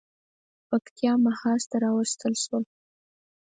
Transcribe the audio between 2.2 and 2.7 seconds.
شول.